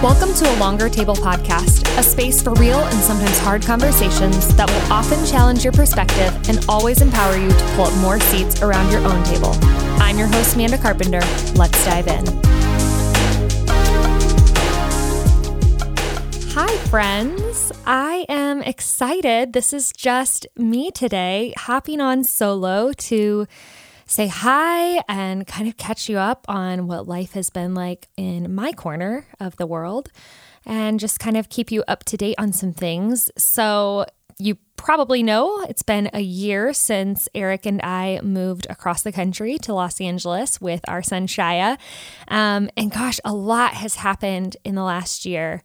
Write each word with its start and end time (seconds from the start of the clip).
Welcome 0.00 0.32
to 0.34 0.48
a 0.48 0.56
Longer 0.60 0.88
Table 0.88 1.16
podcast, 1.16 1.82
a 1.98 2.04
space 2.04 2.40
for 2.40 2.54
real 2.54 2.78
and 2.78 2.98
sometimes 3.00 3.36
hard 3.40 3.62
conversations 3.62 4.46
that 4.54 4.70
will 4.70 4.92
often 4.92 5.26
challenge 5.26 5.64
your 5.64 5.72
perspective 5.72 6.32
and 6.48 6.64
always 6.68 7.02
empower 7.02 7.36
you 7.36 7.48
to 7.48 7.64
pull 7.74 7.86
up 7.86 7.98
more 7.98 8.20
seats 8.20 8.62
around 8.62 8.92
your 8.92 9.00
own 9.00 9.24
table. 9.24 9.50
I'm 10.00 10.16
your 10.16 10.28
host, 10.28 10.56
Manda 10.56 10.78
Carpenter. 10.78 11.18
Let's 11.56 11.84
dive 11.84 12.06
in. 12.06 12.24
Hi, 16.52 16.76
friends. 16.86 17.72
I 17.84 18.24
am 18.28 18.62
excited. 18.62 19.52
This 19.52 19.72
is 19.72 19.92
just 19.92 20.46
me 20.56 20.92
today, 20.92 21.54
hopping 21.56 22.00
on 22.00 22.22
solo 22.22 22.92
to 22.92 23.48
say 24.08 24.26
hi 24.26 25.02
and 25.08 25.46
kind 25.46 25.68
of 25.68 25.76
catch 25.76 26.08
you 26.08 26.18
up 26.18 26.46
on 26.48 26.86
what 26.86 27.06
life 27.06 27.32
has 27.32 27.50
been 27.50 27.74
like 27.74 28.08
in 28.16 28.52
my 28.54 28.72
corner 28.72 29.26
of 29.38 29.56
the 29.56 29.66
world 29.66 30.10
and 30.66 30.98
just 30.98 31.20
kind 31.20 31.36
of 31.36 31.48
keep 31.48 31.70
you 31.70 31.84
up 31.86 32.04
to 32.04 32.16
date 32.16 32.34
on 32.38 32.52
some 32.52 32.72
things. 32.72 33.30
So, 33.36 34.06
you 34.40 34.56
probably 34.76 35.22
know 35.22 35.62
it's 35.62 35.82
been 35.82 36.08
a 36.14 36.20
year 36.20 36.72
since 36.72 37.28
Eric 37.34 37.66
and 37.66 37.80
I 37.82 38.20
moved 38.22 38.68
across 38.70 39.02
the 39.02 39.10
country 39.10 39.58
to 39.58 39.74
Los 39.74 40.00
Angeles 40.00 40.60
with 40.60 40.80
our 40.88 41.02
son 41.02 41.26
Shia. 41.26 41.76
Um, 42.28 42.70
and 42.76 42.92
gosh, 42.92 43.18
a 43.24 43.34
lot 43.34 43.74
has 43.74 43.96
happened 43.96 44.56
in 44.64 44.76
the 44.76 44.84
last 44.84 45.26
year. 45.26 45.62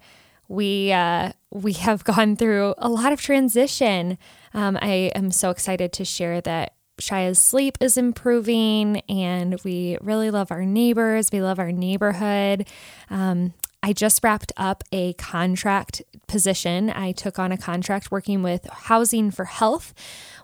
We 0.47 0.91
uh, 0.91 1.33
we 1.51 1.73
have 1.73 2.03
gone 2.03 2.35
through 2.35 2.73
a 2.79 2.89
lot 2.89 3.13
of 3.13 3.21
transition. 3.21 4.17
Um, 4.55 4.77
I 4.81 5.11
am 5.15 5.29
so 5.29 5.51
excited 5.51 5.93
to 5.93 6.05
share 6.05 6.41
that 6.41 6.73
Shia's 7.03 7.37
sleep 7.37 7.77
is 7.81 7.97
improving, 7.97 9.01
and 9.09 9.59
we 9.65 9.97
really 9.99 10.31
love 10.31 10.51
our 10.51 10.63
neighbors. 10.63 11.29
We 11.33 11.41
love 11.41 11.59
our 11.59 11.73
neighborhood. 11.73 12.65
Um, 13.09 13.53
I 13.85 13.91
just 13.91 14.23
wrapped 14.23 14.53
up 14.55 14.85
a 14.93 15.11
contract 15.13 16.01
position. 16.27 16.89
I 16.89 17.11
took 17.11 17.37
on 17.37 17.51
a 17.51 17.57
contract 17.57 18.11
working 18.11 18.41
with 18.41 18.65
Housing 18.69 19.29
for 19.29 19.43
Health, 19.43 19.93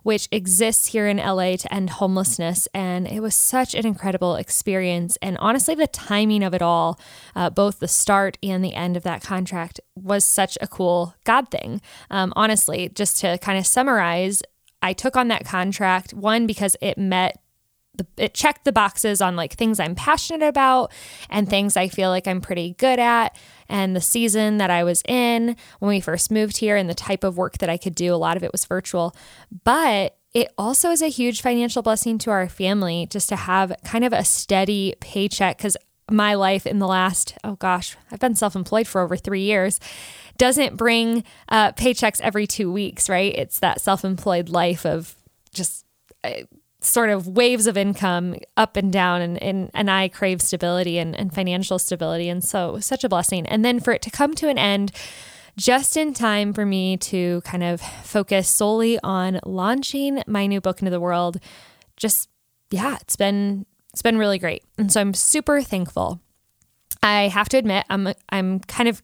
which 0.03 0.27
exists 0.29 0.87
here 0.87 1.07
in 1.07 1.17
LA 1.17 1.55
to 1.55 1.73
end 1.73 1.91
homelessness. 1.91 2.67
And 2.73 3.07
it 3.07 3.21
was 3.21 3.35
such 3.35 3.73
an 3.75 3.85
incredible 3.87 4.35
experience. 4.35 5.17
And 5.21 5.37
honestly, 5.37 5.73
the 5.73 5.87
timing 5.87 6.43
of 6.43 6.53
it 6.53 6.61
all, 6.61 6.99
uh, 7.33 7.49
both 7.49 7.79
the 7.79 7.87
start 7.87 8.37
and 8.43 8.61
the 8.61 8.73
end 8.73 8.97
of 8.97 9.03
that 9.03 9.23
contract, 9.23 9.79
was 9.95 10.25
such 10.25 10.57
a 10.59 10.67
cool 10.67 11.15
God 11.23 11.49
thing. 11.49 11.79
Um, 12.09 12.33
honestly, 12.35 12.89
just 12.89 13.21
to 13.21 13.37
kind 13.37 13.57
of 13.57 13.65
summarize, 13.65 14.43
I 14.81 14.93
took 14.93 15.15
on 15.15 15.27
that 15.29 15.45
contract, 15.45 16.13
one, 16.13 16.47
because 16.47 16.75
it 16.81 16.97
met 16.97 17.39
the, 17.99 18.07
it 18.17 18.33
checked 18.33 18.65
the 18.65 18.71
boxes 18.71 19.21
on 19.21 19.35
like 19.35 19.53
things 19.53 19.79
I'm 19.79 19.93
passionate 19.93 20.47
about 20.47 20.91
and 21.29 21.47
things 21.47 21.77
I 21.77 21.89
feel 21.89 22.09
like 22.09 22.27
I'm 22.27 22.41
pretty 22.41 22.75
good 22.77 22.97
at. 22.97 23.37
And 23.67 23.95
the 23.95 24.01
season 24.01 24.57
that 24.57 24.71
I 24.71 24.83
was 24.83 25.03
in 25.07 25.55
when 25.79 25.89
we 25.89 25.99
first 25.99 26.31
moved 26.31 26.57
here 26.57 26.75
and 26.77 26.89
the 26.89 26.95
type 26.95 27.23
of 27.23 27.37
work 27.37 27.59
that 27.59 27.69
I 27.69 27.77
could 27.77 27.95
do, 27.95 28.13
a 28.13 28.17
lot 28.17 28.37
of 28.37 28.43
it 28.43 28.51
was 28.51 28.65
virtual. 28.65 29.15
But 29.63 30.17
it 30.33 30.47
also 30.57 30.91
is 30.91 31.01
a 31.01 31.07
huge 31.07 31.41
financial 31.41 31.81
blessing 31.81 32.17
to 32.19 32.31
our 32.31 32.47
family 32.47 33.07
just 33.09 33.29
to 33.29 33.35
have 33.35 33.73
kind 33.83 34.05
of 34.05 34.13
a 34.13 34.23
steady 34.23 34.95
paycheck 35.01 35.57
because 35.57 35.75
my 36.09 36.33
life 36.35 36.65
in 36.65 36.79
the 36.79 36.87
last, 36.87 37.37
oh 37.43 37.55
gosh, 37.55 37.97
I've 38.11 38.19
been 38.19 38.35
self 38.35 38.55
employed 38.55 38.87
for 38.87 39.01
over 39.01 39.17
three 39.17 39.41
years 39.41 39.79
doesn't 40.39 40.75
bring 40.75 41.23
uh, 41.49 41.73
paychecks 41.73 42.19
every 42.21 42.47
two 42.47 42.71
weeks, 42.71 43.07
right? 43.07 43.35
It's 43.35 43.59
that 43.59 43.79
self 43.79 44.03
employed 44.03 44.49
life 44.49 44.85
of 44.85 45.15
just 45.53 45.85
uh, 46.23 46.41
sort 46.81 47.11
of 47.11 47.27
waves 47.27 47.67
of 47.67 47.77
income 47.77 48.37
up 48.57 48.75
and 48.75 48.91
down. 48.91 49.21
And, 49.21 49.43
and, 49.43 49.69
and 49.75 49.91
I 49.91 50.07
crave 50.07 50.41
stability 50.41 50.97
and, 50.97 51.15
and 51.15 51.31
financial 51.31 51.77
stability. 51.77 52.29
And 52.29 52.43
so, 52.43 52.79
such 52.79 53.03
a 53.03 53.09
blessing. 53.09 53.45
And 53.45 53.63
then 53.63 53.79
for 53.79 53.91
it 53.93 54.01
to 54.03 54.09
come 54.09 54.33
to 54.35 54.49
an 54.49 54.57
end, 54.57 54.91
just 55.57 55.97
in 55.97 56.13
time 56.13 56.53
for 56.53 56.65
me 56.65 56.95
to 56.97 57.41
kind 57.41 57.63
of 57.63 57.81
focus 57.81 58.47
solely 58.47 58.97
on 59.03 59.41
launching 59.45 60.23
my 60.25 60.47
new 60.47 60.61
book 60.61 60.81
into 60.81 60.89
the 60.89 61.01
world. 61.01 61.37
Just, 61.97 62.29
yeah, 62.71 62.97
it's 63.01 63.17
been 63.17 63.65
it's 63.91 64.01
been 64.01 64.17
really 64.17 64.39
great. 64.39 64.63
And 64.77 64.91
so 64.91 65.01
I'm 65.01 65.13
super 65.13 65.61
thankful. 65.61 66.21
I 67.03 67.27
have 67.27 67.49
to 67.49 67.57
admit, 67.57 67.85
I'm 67.89 68.13
I'm 68.29 68.61
kind 68.61 68.87
of 68.87 69.01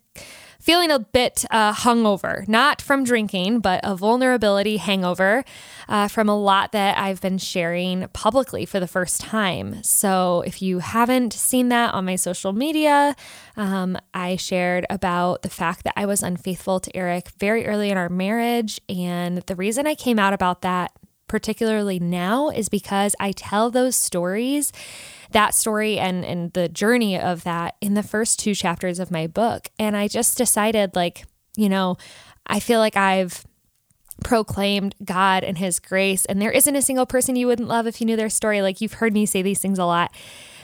feeling 0.66 0.90
a 0.90 0.98
bit 0.98 1.46
uh, 1.52 1.72
hungover, 1.72 2.48
not 2.48 2.82
from 2.82 3.04
drinking, 3.04 3.60
but 3.60 3.80
a 3.84 3.96
vulnerability 3.96 4.78
hangover 4.78 5.46
uh, 5.88 6.08
from 6.08 6.28
a 6.28 6.36
lot 6.36 6.72
that 6.72 6.98
I've 6.98 7.22
been 7.22 7.38
sharing 7.38 8.08
publicly 8.10 8.66
for 8.66 8.80
the 8.80 8.88
first 8.88 9.22
time. 9.22 9.84
So, 9.84 10.42
if 10.42 10.64
you 10.64 10.80
haven't 10.80 11.34
seen 11.34 11.70
that 11.70 11.94
on 11.94 12.06
my 12.06 12.16
social 12.16 12.52
media, 12.52 13.16
um, 13.56 13.96
I 14.12 14.38
shared 14.38 14.88
about 14.90 15.44
the 15.44 15.52
fact 15.52 15.84
that 15.84 15.94
I 15.96 16.08
was 16.08 16.24
unfaithful 16.24 16.80
to 16.80 16.96
Eric 16.98 17.30
very 17.38 17.68
early 17.68 17.92
in 17.92 17.98
our 17.98 18.10
marriage. 18.10 18.82
And 18.90 19.38
the 19.44 19.56
reason 19.56 19.86
I 19.86 19.94
came 19.94 20.18
out 20.18 20.34
about 20.34 20.62
that 20.64 20.92
particularly 21.28 22.00
now 22.00 22.50
is 22.50 22.70
because 22.70 23.16
I 23.20 23.32
tell 23.32 23.72
those 23.72 23.96
stories 23.96 24.72
that 25.32 25.54
story 25.54 25.98
and 25.98 26.24
and 26.24 26.54
the 26.54 26.70
journey 26.70 27.20
of 27.20 27.44
that 27.44 27.76
in 27.82 27.94
the 27.94 28.04
first 28.04 28.40
two 28.40 28.56
chapters 28.56 29.00
of 29.00 29.12
my 29.12 29.28
book. 29.28 29.70
And 29.80 29.98
I 29.98 30.08
just 30.08 30.38
decided 30.38 30.96
like 30.96 31.26
you 31.58 31.70
know 31.70 31.98
I 32.48 32.60
feel 32.60 32.80
like 32.80 32.96
I've 32.96 33.46
proclaimed 34.24 34.96
God 35.04 35.44
and 35.44 35.58
his 35.58 35.80
grace. 35.80 36.26
And 36.26 36.42
there 36.42 36.52
isn't 36.52 36.76
a 36.76 36.82
single 36.82 37.06
person 37.06 37.36
you 37.36 37.48
wouldn't 37.48 37.68
love 37.68 37.88
if 37.88 38.00
you 38.00 38.06
knew 38.06 38.16
their 38.16 38.30
story. 38.30 38.62
Like 38.62 38.82
you've 38.82 38.94
heard 38.94 39.14
me 39.14 39.26
say 39.26 39.42
these 39.42 39.60
things 39.60 39.80
a 39.80 39.86
lot 39.86 40.14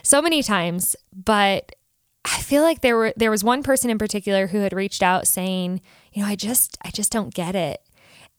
so 0.03 0.21
many 0.21 0.41
times. 0.41 0.95
But 1.13 1.75
I 2.23 2.39
feel 2.41 2.61
like 2.61 2.81
there 2.81 2.95
were 2.95 3.13
there 3.17 3.31
was 3.31 3.43
one 3.43 3.63
person 3.63 3.89
in 3.89 3.97
particular 3.97 4.47
who 4.47 4.59
had 4.59 4.73
reached 4.73 5.03
out 5.03 5.27
saying, 5.27 5.81
you 6.13 6.21
know, 6.21 6.29
I 6.29 6.35
just 6.35 6.77
I 6.83 6.91
just 6.91 7.11
don't 7.11 7.33
get 7.33 7.55
it. 7.55 7.81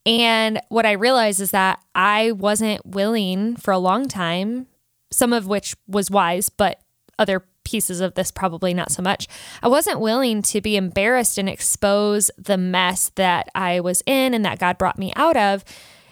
And 0.05 0.59
what 0.69 0.85
I 0.85 0.91
realized 0.93 1.39
is 1.39 1.51
that 1.51 1.81
I 1.95 2.31
wasn't 2.33 2.85
willing 2.85 3.55
for 3.55 3.71
a 3.71 3.77
long 3.77 4.07
time 4.07 4.67
some 5.13 5.31
of 5.31 5.47
which 5.47 5.75
was 5.87 6.11
wise, 6.11 6.49
but 6.49 6.81
other 7.17 7.45
pieces 7.63 8.01
of 8.01 8.15
this 8.15 8.31
probably 8.31 8.73
not 8.73 8.91
so 8.91 9.01
much. 9.01 9.27
I 9.61 9.67
wasn't 9.67 10.01
willing 10.01 10.41
to 10.43 10.59
be 10.59 10.75
embarrassed 10.75 11.37
and 11.37 11.47
expose 11.47 12.29
the 12.37 12.57
mess 12.57 13.11
that 13.15 13.47
I 13.55 13.79
was 13.79 14.03
in 14.05 14.33
and 14.33 14.43
that 14.43 14.59
God 14.59 14.77
brought 14.77 14.99
me 14.99 15.13
out 15.15 15.37
of 15.37 15.63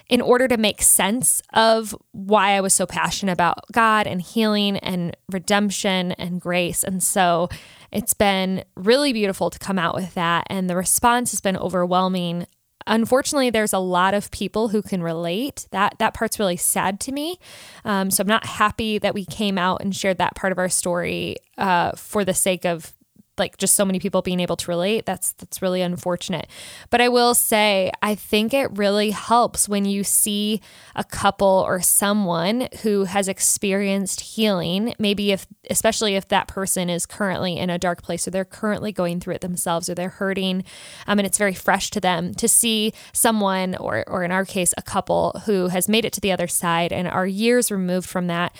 in 0.08 0.20
order 0.20 0.48
to 0.48 0.56
make 0.56 0.82
sense 0.82 1.42
of 1.52 1.94
why 2.12 2.52
I 2.52 2.60
was 2.60 2.74
so 2.74 2.86
passionate 2.86 3.32
about 3.32 3.60
God 3.72 4.06
and 4.06 4.20
healing 4.20 4.76
and 4.78 5.16
redemption 5.30 6.12
and 6.12 6.40
grace. 6.40 6.84
And 6.84 7.02
so 7.02 7.48
it's 7.90 8.14
been 8.14 8.64
really 8.76 9.12
beautiful 9.12 9.50
to 9.50 9.58
come 9.58 9.78
out 9.78 9.94
with 9.94 10.14
that. 10.14 10.46
And 10.48 10.68
the 10.68 10.76
response 10.76 11.30
has 11.32 11.40
been 11.40 11.56
overwhelming 11.56 12.46
unfortunately 12.86 13.50
there's 13.50 13.72
a 13.72 13.78
lot 13.78 14.14
of 14.14 14.30
people 14.30 14.68
who 14.68 14.82
can 14.82 15.02
relate. 15.02 15.66
That 15.70 15.96
that 15.98 16.14
part's 16.14 16.38
really 16.38 16.56
sad 16.56 17.00
to 17.00 17.12
me. 17.12 17.38
Um, 17.84 18.10
so 18.10 18.22
i'm 18.22 18.28
not 18.28 18.46
happy 18.46 18.98
that 18.98 19.14
we 19.14 19.24
came 19.24 19.58
out 19.58 19.80
and 19.80 19.94
shared 19.94 20.18
that 20.18 20.34
part 20.34 20.52
of 20.52 20.58
our 20.58 20.68
story 20.68 21.36
uh, 21.58 21.92
for 21.92 22.24
the 22.24 22.34
sake 22.34 22.64
of 22.64 22.92
like 23.38 23.56
just 23.56 23.74
so 23.74 23.84
many 23.84 23.98
people 23.98 24.22
being 24.22 24.40
able 24.40 24.56
to 24.56 24.70
relate 24.70 25.06
that's 25.06 25.32
that's 25.34 25.62
really 25.62 25.80
unfortunate. 25.80 26.46
But 26.90 27.00
i 27.00 27.08
will 27.08 27.34
say 27.34 27.90
i 28.02 28.14
think 28.14 28.52
it 28.52 28.70
really 28.76 29.10
helps 29.10 29.68
when 29.68 29.84
you 29.84 30.04
see 30.04 30.60
a 30.94 31.04
couple 31.04 31.64
or 31.66 31.80
someone 31.80 32.68
who 32.82 33.04
has 33.04 33.28
experienced 33.28 34.20
healing 34.20 34.94
maybe 34.98 35.32
if 35.32 35.46
especially 35.70 36.14
if 36.14 36.28
that 36.28 36.48
person 36.48 36.90
is 36.90 37.06
currently 37.06 37.56
in 37.56 37.70
a 37.70 37.78
dark 37.78 38.02
place 38.02 38.26
or 38.26 38.30
they're 38.30 38.44
currently 38.44 38.92
going 38.92 39.20
through 39.20 39.34
it 39.34 39.40
themselves 39.40 39.88
or 39.88 39.94
they're 39.94 40.08
hurting 40.08 40.64
um, 41.06 41.18
and 41.18 41.26
it's 41.26 41.38
very 41.38 41.54
fresh 41.54 41.90
to 41.90 42.00
them 42.00 42.34
to 42.34 42.48
see 42.48 42.92
someone 43.12 43.74
or 43.76 44.04
or 44.08 44.24
in 44.24 44.32
our 44.32 44.44
case 44.44 44.74
a 44.76 44.82
couple 44.82 45.32
who 45.46 45.68
has 45.68 45.88
made 45.88 46.04
it 46.04 46.12
to 46.12 46.20
the 46.20 46.32
other 46.32 46.46
side 46.48 46.92
and 46.92 47.08
are 47.08 47.26
years 47.26 47.70
removed 47.70 48.08
from 48.08 48.26
that 48.26 48.54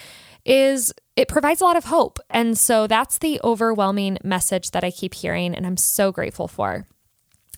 is 0.45 0.93
it 1.17 1.29
provides 1.29 1.61
a 1.61 1.65
lot 1.65 1.77
of 1.77 1.85
hope. 1.85 2.19
And 2.31 2.57
so 2.57 2.87
that's 2.87 3.19
the 3.19 3.41
overwhelming 3.45 4.19
message 4.25 4.71
that 4.71 4.85
I 4.85 4.91
keep 4.91 5.15
hearing, 5.15 5.55
and 5.55 5.67
I'm 5.67 5.77
so 5.77 6.11
grateful 6.11 6.49
for. 6.49 6.87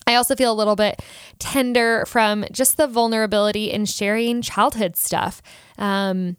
I 0.07 0.15
also 0.15 0.35
feel 0.35 0.51
a 0.51 0.53
little 0.53 0.75
bit 0.75 1.01
tender 1.39 2.05
from 2.05 2.45
just 2.51 2.77
the 2.77 2.87
vulnerability 2.87 3.71
in 3.71 3.85
sharing 3.85 4.41
childhood 4.41 4.95
stuff. 4.95 5.41
Um, 5.77 6.37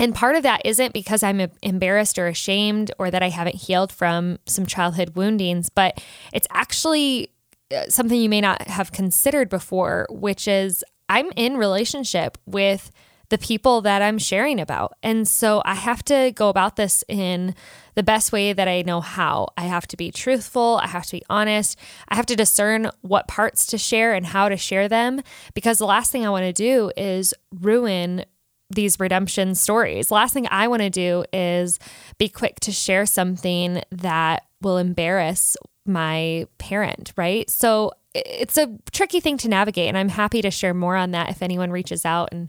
and 0.00 0.14
part 0.14 0.34
of 0.34 0.42
that 0.42 0.62
isn't 0.64 0.94
because 0.94 1.22
I'm 1.22 1.46
embarrassed 1.62 2.18
or 2.18 2.26
ashamed 2.26 2.90
or 2.98 3.10
that 3.10 3.22
I 3.22 3.28
haven't 3.28 3.56
healed 3.56 3.92
from 3.92 4.38
some 4.46 4.66
childhood 4.66 5.14
woundings, 5.14 5.68
but 5.68 6.02
it's 6.32 6.48
actually 6.50 7.30
uh, 7.70 7.84
something 7.88 8.20
you 8.20 8.30
may 8.30 8.40
not 8.40 8.66
have 8.66 8.92
considered 8.92 9.50
before, 9.50 10.06
which 10.10 10.48
is 10.48 10.82
I'm 11.08 11.30
in 11.36 11.56
relationship 11.56 12.38
with 12.46 12.90
the 13.30 13.38
people 13.38 13.80
that 13.80 14.02
I'm 14.02 14.18
sharing 14.18 14.60
about. 14.60 14.92
And 15.02 15.26
so 15.26 15.62
I 15.64 15.74
have 15.74 16.04
to 16.06 16.32
go 16.34 16.48
about 16.48 16.76
this 16.76 17.02
in 17.08 17.54
the 17.94 18.02
best 18.02 18.32
way 18.32 18.52
that 18.52 18.68
I 18.68 18.82
know 18.82 19.00
how. 19.00 19.48
I 19.56 19.62
have 19.62 19.86
to 19.88 19.96
be 19.96 20.10
truthful, 20.10 20.80
I 20.82 20.88
have 20.88 21.06
to 21.06 21.12
be 21.12 21.22
honest, 21.30 21.78
I 22.08 22.16
have 22.16 22.26
to 22.26 22.36
discern 22.36 22.90
what 23.00 23.28
parts 23.28 23.66
to 23.66 23.78
share 23.78 24.14
and 24.14 24.26
how 24.26 24.48
to 24.48 24.56
share 24.56 24.88
them 24.88 25.22
because 25.54 25.78
the 25.78 25.86
last 25.86 26.12
thing 26.12 26.26
I 26.26 26.30
want 26.30 26.44
to 26.44 26.52
do 26.52 26.90
is 26.96 27.32
ruin 27.60 28.24
these 28.68 29.00
redemption 29.00 29.54
stories. 29.54 30.10
Last 30.10 30.32
thing 30.32 30.46
I 30.50 30.68
want 30.68 30.82
to 30.82 30.90
do 30.90 31.24
is 31.32 31.78
be 32.18 32.28
quick 32.28 32.60
to 32.60 32.72
share 32.72 33.06
something 33.06 33.82
that 33.90 34.44
will 34.60 34.78
embarrass 34.78 35.56
my 35.86 36.46
parent, 36.58 37.12
right? 37.16 37.48
So 37.50 37.92
it's 38.14 38.56
a 38.56 38.76
tricky 38.92 39.20
thing 39.20 39.36
to 39.38 39.48
navigate, 39.48 39.88
and 39.88 39.96
I'm 39.96 40.08
happy 40.08 40.42
to 40.42 40.50
share 40.50 40.74
more 40.74 40.96
on 40.96 41.12
that 41.12 41.30
if 41.30 41.42
anyone 41.42 41.70
reaches 41.70 42.04
out 42.04 42.30
and 42.32 42.48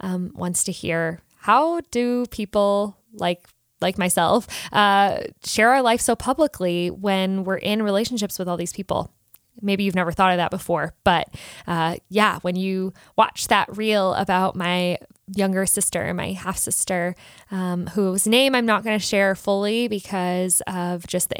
um, 0.00 0.32
wants 0.34 0.64
to 0.64 0.72
hear 0.72 1.20
how 1.38 1.80
do 1.90 2.26
people 2.30 2.96
like 3.12 3.46
like 3.80 3.96
myself 3.96 4.46
uh, 4.72 5.20
share 5.44 5.70
our 5.70 5.82
life 5.82 6.00
so 6.00 6.16
publicly 6.16 6.90
when 6.90 7.44
we're 7.44 7.56
in 7.56 7.82
relationships 7.82 8.38
with 8.38 8.48
all 8.48 8.56
these 8.56 8.72
people. 8.72 9.12
Maybe 9.60 9.84
you've 9.84 9.94
never 9.94 10.12
thought 10.12 10.32
of 10.32 10.36
that 10.38 10.50
before, 10.50 10.94
but 11.04 11.28
uh, 11.66 11.96
yeah, 12.08 12.38
when 12.40 12.56
you 12.56 12.92
watch 13.16 13.48
that 13.48 13.76
reel 13.76 14.14
about 14.14 14.56
my 14.56 14.98
younger 15.34 15.66
sister, 15.66 16.12
my 16.14 16.32
half 16.32 16.56
sister, 16.56 17.14
um, 17.50 17.86
whose 17.88 18.26
name 18.26 18.54
I'm 18.54 18.66
not 18.66 18.84
going 18.84 18.98
to 18.98 19.04
share 19.04 19.34
fully 19.34 19.88
because 19.88 20.62
of 20.66 21.06
just 21.06 21.28
the 21.28 21.38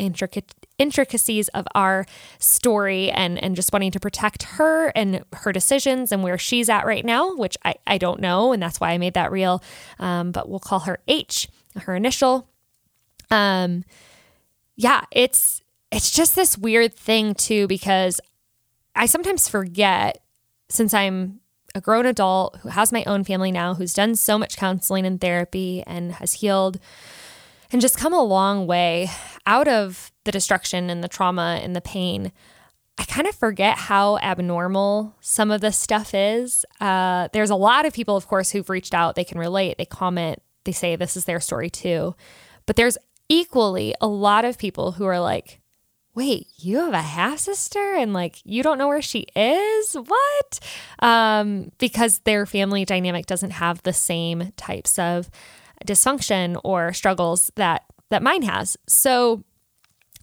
intricacies 0.79 1.49
of 1.49 1.67
our 1.75 2.07
story 2.39 3.11
and 3.11 3.43
and 3.43 3.57
just 3.57 3.73
wanting 3.73 3.91
to 3.93 4.01
protect 4.01 4.43
her 4.45 4.89
and 4.89 5.25
her 5.33 5.53
decisions 5.53 6.13
and 6.13 6.23
where 6.23 6.39
she's 6.39 6.69
at 6.69 6.87
right 6.87 7.05
now, 7.05 7.35
which 7.35 7.57
I, 7.65 7.77
I 7.87 7.99
don't 7.99 8.21
know, 8.21 8.53
and 8.53 8.63
that's 8.63 8.81
why 8.81 8.91
I 8.91 8.99
made 8.99 9.15
that 9.15 9.33
reel. 9.33 9.63
Um, 9.99 10.33
but 10.33 10.49
we'll 10.49 10.61
call 10.61 10.81
her 10.81 10.99
H, 11.09 11.49
her 11.77 11.95
initial. 11.95 12.49
Um, 13.31 13.85
yeah, 14.77 15.03
it's 15.11 15.63
it's 15.91 16.11
just 16.11 16.35
this 16.35 16.59
weird 16.59 16.95
thing 16.95 17.35
too 17.35 17.67
because 17.67 18.21
I 18.95 19.07
sometimes 19.07 19.49
forget 19.49 20.21
since 20.69 20.93
I'm 20.93 21.41
a 21.75 21.81
grown 21.81 22.07
adult 22.07 22.59
who 22.63 22.69
has 22.71 22.93
my 22.93 23.05
own 23.05 23.25
family 23.25 23.53
now, 23.53 23.75
who's 23.75 23.95
done 23.95 24.15
so 24.17 24.39
much 24.39 24.57
counseling 24.57 25.07
and 25.07 25.21
therapy 25.21 25.83
and 25.87 26.13
has 26.13 26.35
healed 26.35 26.79
and 27.71 27.81
just 27.81 27.99
come 27.99 28.13
a 28.13 28.23
long 28.23 28.67
way 28.67 29.09
out 29.47 29.69
of 29.69 30.13
the 30.25 30.33
destruction 30.33 30.91
and 30.91 31.03
the 31.05 31.09
trauma 31.09 31.61
and 31.63 31.77
the 31.77 31.81
pain. 31.81 32.33
I 32.99 33.05
kind 33.05 33.29
of 33.29 33.35
forget 33.35 33.79
how 33.79 34.19
abnormal 34.19 35.15
some 35.21 35.51
of 35.51 35.61
this 35.61 35.79
stuff 35.79 36.15
is. 36.15 36.65
Uh, 36.81 37.29
there's 37.33 37.51
a 37.51 37.55
lot 37.55 37.87
of 37.87 37.93
people, 37.93 38.17
of 38.17 38.27
course, 38.27 38.51
who've 38.51 38.69
reached 38.69 38.93
out. 38.93 39.15
They 39.15 39.25
can 39.25 39.39
relate, 39.39 39.79
they 39.79 39.85
comment, 39.85 40.43
they 40.65 40.73
say 40.73 40.97
this 40.97 41.17
is 41.17 41.25
their 41.25 41.39
story 41.39 41.71
too. 41.71 42.17
But 42.67 42.77
there's 42.77 42.99
equally 43.29 43.95
a 44.01 44.09
lot 44.09 44.45
of 44.45 44.59
people 44.59 44.93
who 44.93 45.05
are 45.05 45.21
like, 45.21 45.61
wait, 46.19 46.49
you 46.57 46.79
have 46.79 46.95
a 46.95 47.01
half 47.01 47.39
sister 47.39 47.95
and 47.95 48.13
like 48.13 48.41
you 48.45 48.61
don't 48.61 48.77
know 48.77 48.89
where 48.89 49.01
she 49.01 49.25
is? 49.37 49.95
What? 49.95 50.61
Um, 50.99 51.71
because 51.79 52.19
their 52.21 52.45
family 52.45 52.85
dynamic 52.85 53.27
doesn't 53.27 53.53
have 53.53 53.81
the 53.85 53.93
same 53.93 54.53
types 54.57 54.99
of 54.99 55.31
dysfunction 55.87 56.61
or 56.65 56.93
struggles 56.93 57.53
that 57.55 57.85
that 58.11 58.25
mine 58.25 58.43
has. 58.43 58.77
So 58.89 59.45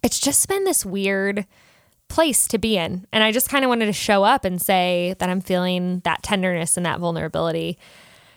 it's 0.02 0.20
just 0.20 0.46
been 0.48 0.64
this 0.64 0.84
weird 0.84 1.46
place 2.08 2.46
to 2.48 2.58
be 2.58 2.76
in. 2.76 3.06
And 3.10 3.24
I 3.24 3.32
just 3.32 3.48
kind 3.48 3.64
of 3.64 3.70
wanted 3.70 3.86
to 3.86 3.92
show 3.94 4.22
up 4.22 4.44
and 4.44 4.60
say 4.60 5.14
that 5.18 5.30
I'm 5.30 5.40
feeling 5.40 6.00
that 6.04 6.22
tenderness 6.22 6.76
and 6.76 6.84
that 6.84 7.00
vulnerability 7.00 7.78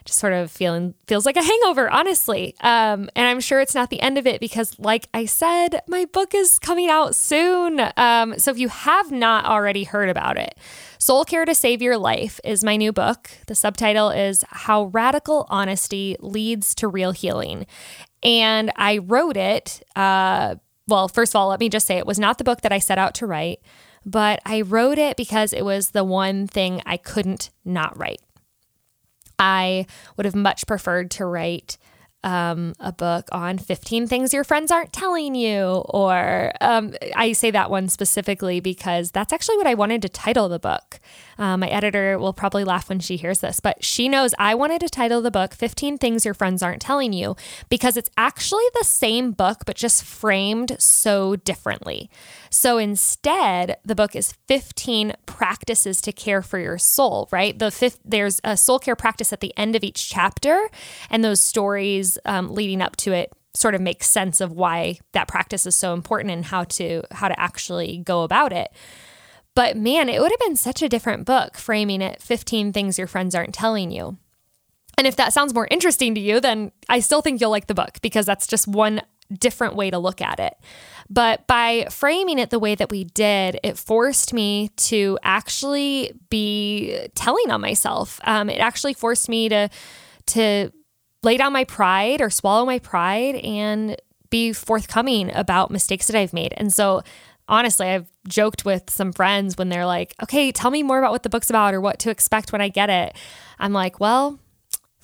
just 0.06 0.20
sort 0.20 0.34
of 0.34 0.52
feeling 0.52 0.94
feels 1.08 1.26
like 1.26 1.38
a 1.38 1.44
hangover, 1.44 1.90
honestly. 1.90 2.56
Um, 2.62 3.10
and 3.16 3.28
I'm 3.28 3.40
sure 3.40 3.60
it's 3.60 3.76
not 3.76 3.90
the 3.90 4.02
end 4.02 4.18
of 4.18 4.26
it 4.26 4.40
because, 4.40 4.78
like 4.80 5.08
I 5.14 5.26
said, 5.26 5.82
my 5.88 6.06
book 6.06 6.34
is 6.34 6.60
coming 6.60 6.90
out 6.90 7.16
soon. 7.16 7.82
Um, 7.98 8.38
so 8.40 8.52
if 8.52 8.58
you 8.58 8.70
have 8.70 9.12
not 9.12 9.46
already 9.46 9.84
heard 9.84 10.10
about 10.10 10.38
it, 10.38 10.56
Soul 10.98 11.26
Care 11.26 11.46
to 11.46 11.56
Save 11.56 11.82
Your 11.82 11.98
Life 11.98 12.40
is 12.44 12.64
my 12.64 12.76
new 12.76 12.92
book. 12.92 13.30
The 13.48 13.56
subtitle 13.56 14.10
is 14.10 14.44
How 14.50 14.86
Radical 14.86 15.48
Honesty 15.50 16.16
Leads 16.20 16.76
to 16.76 16.88
Real 16.88 17.12
Healing. 17.12 17.66
And 18.22 18.72
I 18.76 18.98
wrote 18.98 19.38
it. 19.38 19.82
Uh, 19.96 20.56
well, 20.88 21.08
first 21.08 21.34
of 21.34 21.40
all, 21.40 21.50
let 21.50 21.60
me 21.60 21.70
just 21.70 21.88
say 21.88 21.98
it 21.98 22.06
was 22.06 22.20
not 22.20 22.38
the 22.38 22.44
book 22.44 22.62
that 22.62 22.74
I 22.74 22.80
set 22.80 22.98
out 22.98 23.14
to 23.16 23.28
write, 23.28 23.60
but 24.06 24.42
I 24.46 24.62
wrote 24.62 24.98
it 24.98 25.18
because 25.18 25.54
it 25.54 25.64
was 25.64 25.92
the 25.92 26.04
one 26.04 26.48
thing 26.48 26.82
I 26.86 26.98
couldn't 26.98 27.52
not 27.64 27.98
write. 27.98 28.22
I 29.40 29.88
would 30.18 30.26
have 30.26 30.36
much 30.36 30.68
preferred 30.68 31.10
to 31.12 31.26
write 31.26 31.78
um, 32.24 32.74
a 32.80 32.92
book 32.92 33.30
on 33.32 33.58
15 33.58 34.08
things 34.08 34.34
your 34.34 34.44
friends 34.44 34.72
aren't 34.72 34.92
telling 34.92 35.36
you. 35.36 35.62
Or 35.62 36.52
um, 36.60 36.94
I 37.16 37.32
say 37.32 37.52
that 37.52 37.72
one 37.72 37.88
specifically 37.88 38.60
because 38.60 39.12
that's 39.12 39.32
actually 39.32 39.58
what 39.58 39.68
I 39.68 39.74
wanted 39.74 40.02
to 40.02 40.10
title 40.10 40.50
the 40.50 40.60
book. 40.60 41.00
Um, 41.38 41.62
my 41.62 41.70
editor 41.70 42.20
will 42.20 42.34
probably 42.34 42.66
laugh 42.66 42.90
when 42.90 43.00
she 43.00 43.16
hears 43.16 43.40
this, 43.40 43.62
but 43.62 43.84
she 43.84 44.10
knows 44.10 44.36
I 44.38 44.56
wanted 44.56 44.82
to 44.82 44.90
title 44.90 45.22
the 45.22 45.32
book 45.32 45.54
15 45.54 45.98
Things 45.98 46.26
Your 46.26 46.34
Friends 46.34 46.62
Aren't 46.62 46.82
Telling 46.82 47.14
You 47.14 47.38
because 47.70 47.96
it's 47.96 48.10
actually 48.18 48.66
the 48.74 48.86
same 48.86 49.32
book, 49.32 49.60
but 49.66 49.78
just 49.78 50.04
framed 50.04 50.76
so 50.80 51.38
differently. 51.38 52.10
So 52.50 52.78
instead, 52.78 53.78
the 53.86 53.96
book 53.96 54.16
is 54.16 54.34
15 54.48 55.14
practices 55.26 56.02
to 56.02 56.12
care 56.12 56.42
for 56.42 56.60
your 56.60 56.78
soul, 56.78 57.28
right? 57.32 57.58
The 57.58 57.72
fifth, 57.72 58.00
there's 58.04 58.42
a 58.44 58.58
soul 58.58 58.80
care 58.80 58.96
practice 58.96 59.32
at 59.32 59.40
the 59.40 59.54
end 59.58 59.76
of 59.76 59.84
each 59.84 60.10
chapter, 60.10 60.70
and 61.10 61.24
those 61.24 61.42
stories 61.42 62.18
um, 62.26 62.54
leading 62.54 62.82
up 62.82 62.96
to 62.98 63.14
it 63.14 63.32
sort 63.54 63.76
of 63.76 63.82
make 63.82 64.04
sense 64.04 64.42
of 64.42 64.52
why 64.52 65.00
that 65.12 65.28
practice 65.28 65.66
is 65.66 65.76
so 65.76 65.94
important 65.94 66.32
and 66.32 66.46
how 66.46 66.64
to 66.64 67.02
how 67.12 67.28
to 67.28 67.40
actually 67.40 67.98
go 67.98 68.24
about 68.24 68.54
it. 68.54 68.72
But 69.56 69.76
man, 69.76 70.08
it 70.10 70.22
would 70.22 70.32
have 70.32 70.40
been 70.40 70.56
such 70.56 70.82
a 70.82 70.90
different 70.90 71.26
book 71.26 71.58
framing 71.58 72.02
it 72.02 72.22
15 72.22 72.72
things 72.72 72.98
your 72.98 73.08
friends 73.08 73.36
aren't 73.36 73.54
telling 73.54 73.92
you. 73.92 74.18
And 74.98 75.08
if 75.08 75.16
that 75.16 75.34
sounds 75.34 75.54
more 75.54 75.68
interesting 75.72 76.14
to 76.16 76.22
you, 76.22 76.40
then 76.40 76.72
I 76.88 77.00
still 77.00 77.22
think 77.22 77.40
you'll 77.40 77.50
like 77.50 77.68
the 77.68 77.74
book 77.74 78.00
because 78.02 78.26
that's 78.26 78.48
just 78.48 78.68
one 78.68 79.02
different 79.34 79.76
way 79.76 79.90
to 79.90 79.98
look 79.98 80.22
at 80.22 80.40
it. 80.40 80.56
But 81.10 81.48
by 81.48 81.88
framing 81.90 82.40
it 82.40 82.50
the 82.50 82.60
way 82.60 82.76
that 82.76 82.92
we 82.92 83.04
did, 83.04 83.60
it 83.64 83.78
forced 83.78 84.34
me 84.34 84.70
to 84.78 85.18
actually 85.24 86.14
be 86.30 87.08
telling 87.16 87.50
on 87.52 87.62
myself. 87.62 88.20
Um, 88.24 88.50
it 88.50 88.60
actually 88.60 88.94
forced 88.94 89.30
me 89.30 89.50
to 89.50 89.70
to 90.28 90.72
lay 91.24 91.38
down 91.38 91.52
my 91.52 91.64
pride 91.64 92.22
or 92.22 92.30
swallow 92.30 92.66
my 92.66 92.80
pride 92.80 93.36
and 93.36 93.98
be 94.30 94.54
forthcoming 94.54 95.34
about 95.34 95.72
mistakes 95.72 96.08
that 96.08 96.16
I've 96.16 96.34
made. 96.34 96.54
And 96.56 96.72
so 96.72 97.02
honestly, 97.48 97.88
I've 97.88 98.08
joked 98.28 98.64
with 98.64 98.90
some 98.90 99.12
friends 99.12 99.58
when 99.58 99.70
they're 99.70 99.86
like, 99.86 100.14
okay, 100.22 100.52
tell 100.52 100.72
me 100.72 100.84
more 100.84 101.00
about 101.00 101.12
what 101.12 101.24
the 101.24 101.30
book's 101.30 101.50
about 101.50 101.74
or 101.74 101.82
what 101.82 102.00
to 102.00 102.12
expect 102.12 102.52
when 102.52 102.62
I 102.62 102.70
get 102.70 102.90
it. 102.90 103.16
I'm 103.58 103.74
like, 103.74 104.00
well, 104.00 104.40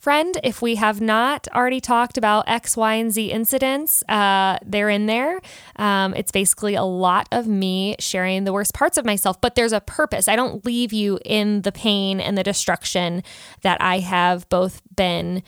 friend, 0.05 0.37
if 0.43 0.61
we 0.61 0.75
have 0.75 1.01
not 1.01 1.47
already 1.47 1.81
talked 1.81 2.15
about 2.15 2.47
X, 2.47 2.77
Y, 2.77 2.93
and 2.93 3.11
Z 3.11 3.31
incidents, 3.31 4.03
uh, 4.07 4.55
they're 4.63 4.91
in 4.91 5.07
there. 5.07 5.41
Um, 5.77 6.13
it's 6.13 6.31
basically 6.31 6.75
a 6.75 6.83
lot 6.83 7.27
of 7.31 7.47
me 7.47 7.95
sharing 7.97 8.43
the 8.43 8.53
worst 8.53 8.75
parts 8.75 8.99
of 8.99 9.03
myself, 9.03 9.41
but 9.41 9.55
there's 9.55 9.73
a 9.73 9.81
purpose. 9.81 10.27
I 10.27 10.35
don't 10.35 10.63
leave 10.63 10.93
you 10.93 11.17
in 11.25 11.63
the 11.63 11.71
pain 11.71 12.19
and 12.19 12.37
the 12.37 12.43
destruction 12.43 13.23
that 13.63 13.81
I 13.81 13.97
have 13.97 14.47
both 14.49 14.79
been 14.95 15.41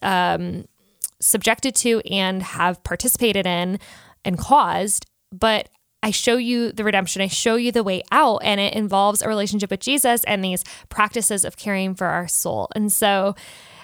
um, 0.00 0.64
subjected 1.20 1.74
to 1.74 2.00
and 2.10 2.42
have 2.42 2.82
participated 2.84 3.46
in 3.46 3.78
and 4.24 4.38
caused, 4.38 5.04
but 5.30 5.68
I 6.02 6.12
show 6.12 6.36
you 6.36 6.72
the 6.72 6.84
redemption. 6.84 7.22
I 7.22 7.26
show 7.26 7.56
you 7.56 7.72
the 7.72 7.82
way 7.82 8.02
out, 8.10 8.38
and 8.44 8.60
it 8.60 8.72
involves 8.72 9.20
a 9.20 9.28
relationship 9.28 9.70
with 9.70 9.80
Jesus 9.80 10.22
and 10.24 10.44
these 10.44 10.64
practices 10.88 11.44
of 11.44 11.56
caring 11.56 11.94
for 11.94 12.06
our 12.06 12.28
soul. 12.28 12.68
And 12.74 12.90
so, 12.92 13.34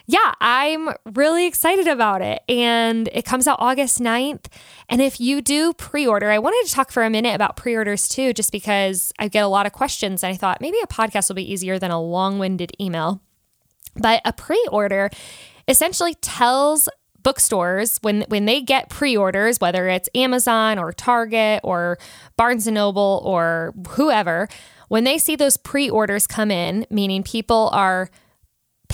yeah, 0.07 0.35
I'm 0.41 0.91
really 1.15 1.47
excited 1.47 1.87
about 1.87 2.21
it. 2.21 2.43
And 2.49 3.09
it 3.13 3.25
comes 3.25 3.47
out 3.47 3.57
August 3.59 4.01
9th. 4.01 4.47
And 4.89 5.01
if 5.01 5.19
you 5.19 5.41
do 5.41 5.73
pre 5.73 6.07
order, 6.07 6.31
I 6.31 6.39
wanted 6.39 6.69
to 6.69 6.75
talk 6.75 6.93
for 6.93 7.03
a 7.03 7.11
minute 7.11 7.35
about 7.35 7.57
pre 7.57 7.75
orders 7.75 8.09
too, 8.09 8.35
just 8.35 8.53
because 8.53 9.13
I 9.19 9.29
get 9.29 9.45
a 9.45 9.49
lot 9.49 9.65
of 9.65 9.73
questions. 9.73 10.23
And 10.23 10.33
I 10.33 10.37
thought 10.37 10.61
maybe 10.61 10.79
a 10.83 10.87
podcast 10.87 11.29
will 11.29 11.37
be 11.37 11.51
easier 11.51 11.79
than 11.79 11.91
a 11.91 12.01
long 12.01 12.39
winded 12.39 12.73
email. 12.79 13.23
But 13.97 14.21
a 14.25 14.33
pre 14.33 14.63
order 14.71 15.09
essentially 15.67 16.15
tells 16.17 16.89
bookstores 17.23 17.99
when 18.03 18.23
when 18.29 18.45
they 18.45 18.61
get 18.61 18.91
pre-orders 18.91 19.59
whether 19.59 19.89
it's 19.89 20.11
Amazon 20.15 20.79
or 20.79 20.93
Target 20.93 21.61
or 21.65 21.97
Barnes 22.37 22.67
and 22.67 22.75
Noble 22.75 23.23
or 23.25 23.73
whoever 23.93 24.47
when 24.89 25.05
they 25.05 25.17
see 25.17 25.35
those 25.35 25.57
pre-orders 25.57 26.27
come 26.27 26.51
in 26.51 26.87
meaning 26.91 27.23
people 27.23 27.71
are 27.73 28.11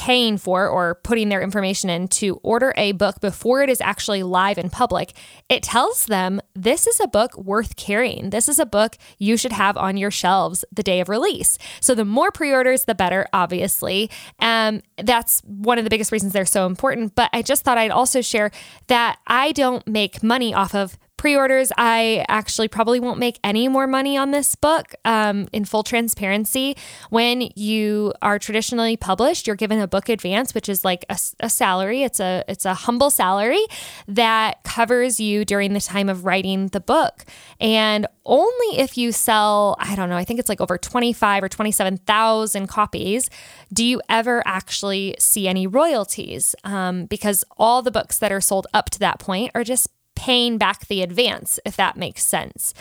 paying 0.00 0.38
for 0.38 0.66
or 0.66 0.94
putting 0.94 1.28
their 1.28 1.42
information 1.42 1.90
in 1.90 2.08
to 2.08 2.40
order 2.42 2.72
a 2.78 2.92
book 2.92 3.20
before 3.20 3.62
it 3.62 3.68
is 3.68 3.82
actually 3.82 4.22
live 4.22 4.56
in 4.56 4.70
public, 4.70 5.12
it 5.50 5.62
tells 5.62 6.06
them 6.06 6.40
this 6.54 6.86
is 6.86 6.98
a 7.00 7.06
book 7.06 7.36
worth 7.36 7.76
carrying. 7.76 8.30
This 8.30 8.48
is 8.48 8.58
a 8.58 8.64
book 8.64 8.96
you 9.18 9.36
should 9.36 9.52
have 9.52 9.76
on 9.76 9.98
your 9.98 10.10
shelves 10.10 10.64
the 10.72 10.82
day 10.82 11.00
of 11.00 11.10
release. 11.10 11.58
So 11.82 11.94
the 11.94 12.06
more 12.06 12.30
pre-orders, 12.30 12.86
the 12.86 12.94
better, 12.94 13.28
obviously. 13.34 14.10
Um, 14.38 14.80
that's 14.96 15.42
one 15.44 15.76
of 15.76 15.84
the 15.84 15.90
biggest 15.90 16.12
reasons 16.12 16.32
they're 16.32 16.46
so 16.46 16.64
important. 16.64 17.14
But 17.14 17.28
I 17.34 17.42
just 17.42 17.62
thought 17.62 17.76
I'd 17.76 17.90
also 17.90 18.22
share 18.22 18.50
that 18.86 19.18
I 19.26 19.52
don't 19.52 19.86
make 19.86 20.22
money 20.22 20.54
off 20.54 20.74
of 20.74 20.96
pre 21.20 21.36
orders, 21.36 21.70
I 21.76 22.24
actually 22.30 22.68
probably 22.68 22.98
won't 22.98 23.18
make 23.18 23.38
any 23.44 23.68
more 23.68 23.86
money 23.86 24.16
on 24.16 24.30
this 24.30 24.54
book. 24.54 24.94
Um, 25.04 25.48
in 25.52 25.66
full 25.66 25.82
transparency, 25.82 26.78
when 27.10 27.50
you 27.54 28.14
are 28.22 28.38
traditionally 28.38 28.96
published, 28.96 29.46
you're 29.46 29.54
given 29.54 29.78
a 29.78 29.86
book 29.86 30.08
advance, 30.08 30.54
which 30.54 30.66
is 30.66 30.82
like 30.82 31.04
a, 31.10 31.18
a 31.40 31.50
salary. 31.50 32.04
It's 32.04 32.20
a 32.20 32.42
it's 32.48 32.64
a 32.64 32.72
humble 32.72 33.10
salary 33.10 33.62
that 34.08 34.62
covers 34.64 35.20
you 35.20 35.44
during 35.44 35.74
the 35.74 35.80
time 35.80 36.08
of 36.08 36.24
writing 36.24 36.68
the 36.68 36.80
book, 36.80 37.26
and 37.60 38.06
only 38.24 38.78
if 38.78 38.96
you 38.96 39.12
sell, 39.12 39.76
I 39.78 39.96
don't 39.96 40.08
know, 40.08 40.16
I 40.16 40.24
think 40.24 40.40
it's 40.40 40.48
like 40.48 40.62
over 40.62 40.78
25 40.78 41.42
or 41.42 41.48
27,000 41.50 42.66
copies, 42.66 43.28
do 43.72 43.84
you 43.84 44.00
ever 44.08 44.42
actually 44.46 45.16
see 45.18 45.48
any 45.48 45.66
royalties? 45.66 46.54
Um, 46.64 47.04
because 47.04 47.44
all 47.58 47.82
the 47.82 47.90
books 47.90 48.18
that 48.20 48.32
are 48.32 48.40
sold 48.40 48.66
up 48.72 48.88
to 48.90 48.98
that 49.00 49.18
point 49.18 49.50
are 49.54 49.64
just 49.64 49.88
paying 50.20 50.58
back 50.58 50.86
the 50.86 51.00
advance, 51.00 51.58
if 51.64 51.76
that 51.76 51.96
makes 51.96 52.26
sense. 52.26 52.74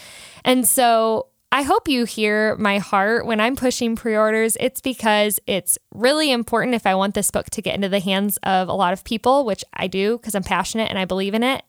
And 0.43 0.67
so 0.67 1.27
I 1.53 1.61
hope 1.61 1.87
you 1.87 2.03
hear 2.03 2.57
my 2.57 2.79
heart 2.79 3.25
when 3.25 3.39
I'm 3.39 3.55
pushing 3.55 3.95
pre 3.95 4.13
orders. 4.15 4.57
It's 4.59 4.81
because 4.81 5.39
it's 5.47 5.77
really 5.93 6.31
important 6.31 6.75
if 6.75 6.85
I 6.85 6.95
want 6.95 7.13
this 7.13 7.31
book 7.31 7.49
to 7.51 7.61
get 7.61 7.75
into 7.75 7.87
the 7.87 8.01
hands 8.01 8.37
of 8.43 8.67
a 8.67 8.73
lot 8.73 8.91
of 8.91 9.05
people, 9.05 9.45
which 9.45 9.63
I 9.73 9.87
do 9.87 10.17
because 10.17 10.35
I'm 10.35 10.43
passionate 10.43 10.89
and 10.89 10.99
I 10.99 11.05
believe 11.05 11.33
in 11.33 11.43
it. 11.43 11.63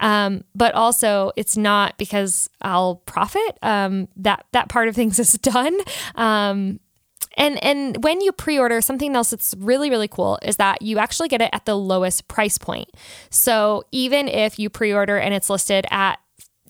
Um, 0.00 0.42
but 0.56 0.74
also, 0.74 1.30
it's 1.36 1.56
not 1.56 1.96
because 1.98 2.50
I'll 2.60 2.96
profit. 2.96 3.58
Um, 3.62 4.08
that 4.16 4.44
that 4.50 4.68
part 4.68 4.88
of 4.88 4.96
things 4.96 5.20
is 5.20 5.32
done. 5.38 5.78
Um, 6.16 6.80
and 7.36 7.62
and 7.64 8.02
when 8.04 8.20
you 8.20 8.32
pre-order, 8.32 8.80
something 8.80 9.14
else 9.16 9.30
that's 9.30 9.54
really 9.58 9.90
really 9.90 10.08
cool 10.08 10.38
is 10.42 10.56
that 10.56 10.82
you 10.82 10.98
actually 10.98 11.28
get 11.28 11.40
it 11.40 11.50
at 11.52 11.64
the 11.64 11.76
lowest 11.76 12.28
price 12.28 12.58
point. 12.58 12.88
So 13.30 13.84
even 13.92 14.28
if 14.28 14.58
you 14.58 14.70
pre-order 14.70 15.18
and 15.18 15.34
it's 15.34 15.50
listed 15.50 15.86
at 15.90 16.18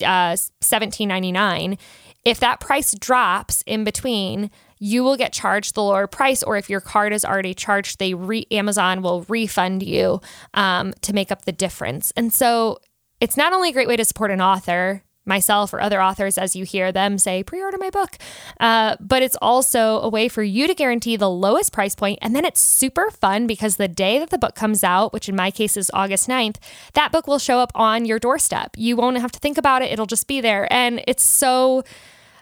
uh, 0.05 0.37
seventeen 0.61 1.09
ninety 1.09 1.33
nine 1.33 1.79
if 2.25 2.41
that 2.41 2.61
price 2.61 2.95
drops 2.95 3.63
in 3.67 3.85
between, 3.85 4.51
you 4.79 5.03
will 5.03 5.17
get 5.17 5.33
charged 5.33 5.75
the 5.75 5.83
lower 5.83 6.07
price, 6.07 6.43
or 6.43 6.57
if 6.57 6.71
your 6.71 6.81
card 6.81 7.13
is 7.13 7.25
already 7.25 7.55
charged, 7.55 7.99
they 7.99 8.15
re- 8.15 8.47
Amazon 8.51 9.03
will 9.03 9.25
refund 9.29 9.83
you 9.83 10.21
um, 10.55 10.93
to 11.03 11.13
make 11.13 11.33
up 11.33 11.45
the 11.45 11.53
difference. 11.53 12.13
And 12.17 12.33
so 12.33 12.79
it's 13.21 13.37
not 13.37 13.53
only 13.53 13.71
a 13.71 13.73
great 13.73 13.89
way 13.89 13.97
to 13.97 14.05
support 14.05 14.31
an 14.31 14.41
author, 14.41 15.03
myself 15.25 15.73
or 15.73 15.81
other 15.81 16.03
authors 16.03 16.37
as 16.37 16.57
you 16.57 16.65
hear 16.65 16.91
them 16.93 17.19
say 17.19 17.43
pre-order 17.43 17.79
my 17.79 17.91
book 17.91 18.19
uh, 18.61 18.97
but 19.01 19.23
it's 19.23 19.37
also 19.41 20.01
a 20.01 20.09
way 20.09 20.29
for 20.29 20.43
you 20.43 20.67
to 20.67 20.75
guarantee 20.75 21.17
the 21.17 21.31
lowest 21.31 21.73
price 21.73 21.95
point 21.95 22.19
and 22.23 22.35
then 22.35 22.45
it's 22.45 22.61
super 22.61 23.11
fun 23.11 23.47
because 23.47 23.77
the 23.77 23.89
day 23.89 24.19
that 24.19 24.31
the 24.31 24.39
book 24.39 24.55
comes 24.55 24.83
out 24.83 25.13
which 25.13 25.29
in 25.29 25.37
my 25.37 25.51
case 25.51 25.77
is 25.77 25.91
august 25.95 26.29
9th 26.29 26.57
that 26.95 27.13
book 27.13 27.27
will 27.27 27.39
show 27.39 27.59
up 27.59 27.73
on 27.75 28.05
your 28.05 28.19
doorstep 28.19 28.73
you 28.77 28.97
won't 28.97 29.19
have 29.19 29.33
to 29.33 29.39
think 29.39 29.59
about 29.59 29.83
it 29.83 29.91
it'll 29.91 30.07
just 30.07 30.27
be 30.27 30.41
there 30.41 30.71
and 30.73 31.03
it's 31.07 31.23
so 31.23 31.83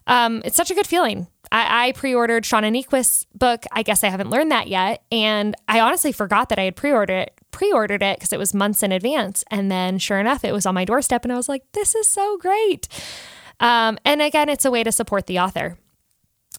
um, 0.07 0.43
it's 0.45 0.57
such 0.57 0.71
a 0.71 0.75
good 0.75 0.87
feeling. 0.89 1.29
I, 1.53 1.89
I 1.89 1.93
pre-ordered 1.93 2.45
Shauna 2.45 2.71
Niequist's 2.71 3.27
book. 3.35 3.65
I 3.73 3.83
guess 3.83 4.05
I 4.05 4.09
haven't 4.09 4.31
learned 4.31 4.51
that 4.51 4.69
yet, 4.69 5.03
and 5.11 5.55
I 5.69 5.81
honestly 5.81 6.13
forgot 6.13 6.49
that 6.49 6.59
I 6.59 6.65
had 6.65 6.77
pre-ordered 6.77 7.15
it. 7.15 7.40
Pre-ordered 7.51 8.03
it 8.03 8.19
because 8.19 8.33
it 8.33 8.39
was 8.39 8.55
months 8.55 8.83
in 8.83 8.93
advance, 8.93 9.45
and 9.51 9.71
then 9.71 9.99
sure 9.99 10.21
enough, 10.21 10.45
it 10.45 10.53
was 10.53 10.67
on 10.67 10.75
my 10.75 10.85
doorstep, 10.85 11.25
and 11.25 11.33
I 11.33 11.37
was 11.37 11.49
like, 11.49 11.65
"This 11.73 11.95
is 11.95 12.09
so 12.09 12.37
great!" 12.39 12.89
Um, 13.59 13.99
and 14.05 14.23
again, 14.23 14.49
it's 14.49 14.65
a 14.65 14.71
way 14.71 14.83
to 14.83 14.93
support 14.93 15.27
the 15.27 15.39
author. 15.39 15.79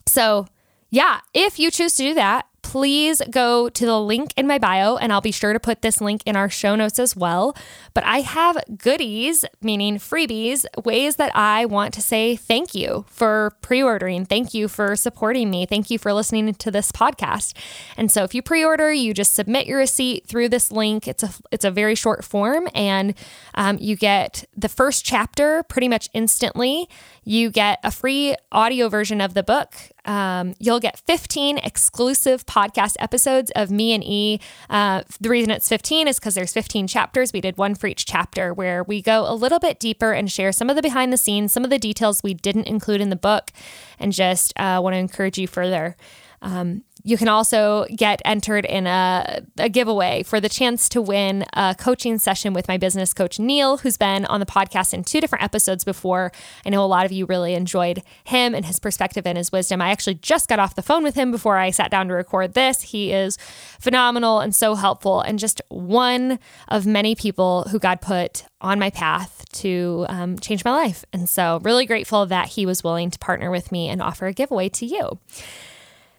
So, 0.05 0.47
yeah, 0.89 1.21
if 1.33 1.59
you 1.59 1.71
choose 1.71 1.95
to 1.95 2.03
do 2.03 2.13
that, 2.15 2.47
please 2.61 3.21
go 3.29 3.69
to 3.69 3.85
the 3.85 3.99
link 3.99 4.33
in 4.37 4.47
my 4.47 4.57
bio, 4.57 4.97
and 4.97 5.11
I'll 5.11 5.21
be 5.21 5.31
sure 5.31 5.53
to 5.53 5.59
put 5.59 5.81
this 5.81 5.99
link 5.99 6.21
in 6.25 6.35
our 6.35 6.49
show 6.49 6.75
notes 6.75 6.99
as 6.99 7.15
well. 7.15 7.55
But 7.93 8.05
I 8.05 8.21
have 8.21 8.57
goodies, 8.77 9.43
meaning 9.61 9.97
freebies, 9.97 10.65
ways 10.85 11.17
that 11.17 11.35
I 11.35 11.65
want 11.65 11.93
to 11.95 12.01
say 12.01 12.35
thank 12.35 12.73
you 12.73 13.05
for 13.09 13.53
pre 13.61 13.83
ordering. 13.83 14.25
Thank 14.25 14.53
you 14.53 14.67
for 14.67 14.95
supporting 14.95 15.49
me. 15.49 15.65
Thank 15.65 15.89
you 15.89 15.99
for 15.99 16.13
listening 16.13 16.53
to 16.53 16.71
this 16.71 16.91
podcast. 16.91 17.55
And 17.97 18.11
so 18.11 18.23
if 18.23 18.33
you 18.33 18.41
pre 18.41 18.63
order, 18.63 18.91
you 18.91 19.13
just 19.13 19.33
submit 19.33 19.67
your 19.67 19.79
receipt 19.79 20.27
through 20.27 20.49
this 20.49 20.71
link. 20.71 21.07
It's 21.07 21.23
a, 21.23 21.31
it's 21.51 21.65
a 21.65 21.71
very 21.71 21.95
short 21.95 22.23
form, 22.23 22.67
and 22.73 23.15
um, 23.55 23.77
you 23.79 23.95
get 23.95 24.45
the 24.55 24.69
first 24.69 25.03
chapter 25.03 25.63
pretty 25.63 25.87
much 25.87 26.09
instantly. 26.13 26.89
You 27.23 27.49
get 27.51 27.79
a 27.83 27.91
free 27.91 28.35
audio 28.51 28.89
version 28.89 29.21
of 29.21 29.33
the 29.33 29.43
book. 29.43 29.75
Um, 30.05 30.55
you'll 30.59 30.79
get 30.79 30.99
15 30.99 31.59
exclusive 31.59 32.45
podcast 32.45 32.95
episodes 32.99 33.51
of 33.55 33.69
me 33.71 33.93
and 33.93 34.03
E. 34.03 34.39
Uh, 34.69 35.03
the 35.19 35.29
reason 35.29 35.51
it's 35.51 35.69
15 35.69 36.07
is 36.07 36.19
because 36.19 36.35
there's 36.35 36.53
15 36.53 36.87
chapters. 36.87 37.33
We 37.33 37.41
did 37.41 37.57
one 37.57 37.75
for 37.75 37.87
each 37.87 38.05
chapter 38.05 38.53
where 38.53 38.83
we 38.83 39.01
go 39.01 39.25
a 39.27 39.35
little 39.35 39.59
bit 39.59 39.79
deeper 39.79 40.11
and 40.11 40.31
share 40.31 40.51
some 40.51 40.69
of 40.69 40.75
the 40.75 40.81
behind 40.81 41.13
the 41.13 41.17
scenes, 41.17 41.53
some 41.53 41.63
of 41.63 41.69
the 41.69 41.79
details 41.79 42.23
we 42.23 42.33
didn't 42.33 42.67
include 42.67 43.01
in 43.01 43.09
the 43.09 43.15
book, 43.15 43.51
and 43.99 44.11
just 44.11 44.53
uh, 44.59 44.79
want 44.81 44.93
to 44.93 44.97
encourage 44.97 45.37
you 45.37 45.47
further. 45.47 45.95
Um, 46.41 46.83
you 47.03 47.17
can 47.17 47.27
also 47.27 47.85
get 47.95 48.21
entered 48.25 48.65
in 48.65 48.87
a, 48.87 49.41
a, 49.57 49.69
giveaway 49.69 50.23
for 50.23 50.39
the 50.39 50.49
chance 50.49 50.87
to 50.89 51.01
win 51.01 51.45
a 51.53 51.75
coaching 51.77 52.17
session 52.19 52.53
with 52.53 52.67
my 52.67 52.77
business 52.77 53.13
coach, 53.13 53.39
Neil, 53.39 53.77
who's 53.77 53.97
been 53.97 54.25
on 54.25 54.39
the 54.39 54.45
podcast 54.45 54.93
in 54.93 55.03
two 55.03 55.19
different 55.19 55.43
episodes 55.43 55.83
before. 55.83 56.31
I 56.65 56.69
know 56.69 56.83
a 56.83 56.85
lot 56.85 57.05
of 57.05 57.11
you 57.11 57.25
really 57.25 57.53
enjoyed 57.53 58.03
him 58.23 58.53
and 58.53 58.65
his 58.65 58.79
perspective 58.79 59.25
and 59.25 59.37
his 59.37 59.51
wisdom. 59.51 59.81
I 59.81 59.89
actually 59.89 60.15
just 60.15 60.47
got 60.47 60.59
off 60.59 60.75
the 60.75 60.81
phone 60.81 61.03
with 61.03 61.15
him 61.15 61.31
before 61.31 61.57
I 61.57 61.71
sat 61.71 61.91
down 61.91 62.07
to 62.07 62.13
record 62.13 62.53
this. 62.53 62.81
He 62.81 63.11
is 63.11 63.37
phenomenal 63.79 64.39
and 64.39 64.53
so 64.55 64.75
helpful, 64.75 65.21
and 65.21 65.39
just 65.39 65.61
one 65.69 66.39
of 66.67 66.85
many 66.85 67.15
people 67.15 67.63
who 67.71 67.79
God 67.79 68.01
put 68.01 68.45
on 68.61 68.79
my 68.79 68.89
path 68.89 69.45
to 69.53 70.05
um, 70.09 70.37
change 70.37 70.63
my 70.63 70.71
life. 70.71 71.03
And 71.13 71.27
so, 71.27 71.59
really 71.63 71.85
grateful 71.85 72.25
that 72.27 72.49
he 72.49 72.65
was 72.65 72.83
willing 72.83 73.09
to 73.11 73.19
partner 73.19 73.49
with 73.49 73.71
me 73.71 73.89
and 73.89 74.01
offer 74.01 74.27
a 74.27 74.33
giveaway 74.33 74.69
to 74.69 74.85
you. 74.85 75.19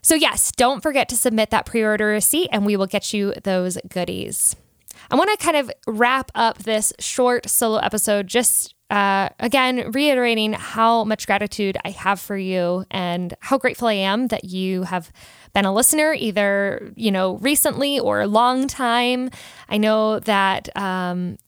So, 0.02 0.14
yes, 0.14 0.52
don't 0.52 0.82
forget 0.82 1.08
to 1.10 1.16
submit 1.16 1.50
that 1.50 1.66
pre 1.66 1.82
order 1.82 2.06
receipt 2.06 2.48
and 2.52 2.66
we 2.66 2.76
will 2.76 2.86
get 2.86 3.12
you 3.12 3.34
those 3.44 3.78
goodies. 3.88 4.56
I 5.10 5.16
want 5.16 5.30
to 5.30 5.44
kind 5.44 5.56
of 5.56 5.70
wrap 5.86 6.30
up 6.34 6.58
this 6.58 6.92
short 6.98 7.48
solo 7.48 7.78
episode 7.78 8.26
just 8.26 8.74
uh, 8.92 9.30
again, 9.40 9.90
reiterating 9.92 10.52
how 10.52 11.02
much 11.04 11.26
gratitude 11.26 11.78
I 11.82 11.92
have 11.92 12.20
for 12.20 12.36
you 12.36 12.84
and 12.90 13.34
how 13.40 13.56
grateful 13.56 13.88
I 13.88 13.94
am 13.94 14.28
that 14.28 14.44
you 14.44 14.82
have 14.82 15.10
been 15.54 15.64
a 15.64 15.72
listener, 15.72 16.12
either, 16.12 16.92
you 16.94 17.10
know, 17.10 17.36
recently 17.36 17.98
or 17.98 18.20
a 18.20 18.26
long 18.26 18.66
time. 18.66 19.30
I 19.66 19.78
know 19.78 20.18
that 20.20 20.68
um, 20.76 21.38